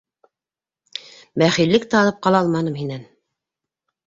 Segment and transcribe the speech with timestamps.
[1.41, 3.05] Бәхиллек тә алып ҡала алманым һинән...